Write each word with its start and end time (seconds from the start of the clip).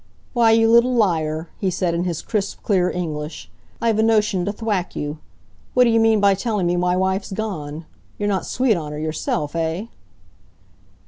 "Why, 0.33 0.49
you 0.49 0.67
little 0.67 0.95
liar!" 0.95 1.49
he 1.59 1.69
said, 1.69 1.93
in 1.93 2.05
his 2.05 2.23
crisp, 2.23 2.63
clear 2.63 2.89
English. 2.89 3.51
"I've 3.79 3.99
a 3.99 4.01
notion 4.01 4.45
to 4.45 4.51
thwack 4.51 4.95
you. 4.95 5.19
What 5.75 5.83
d' 5.83 5.89
you 5.89 5.99
mean 5.99 6.19
by 6.19 6.33
telling 6.33 6.65
me 6.65 6.75
my 6.75 6.97
wife's 6.97 7.31
gone? 7.31 7.85
You're 8.17 8.27
not 8.27 8.47
sweet 8.47 8.75
on 8.75 8.93
her 8.93 8.99
yourself, 8.99 9.55
eh?" 9.55 9.85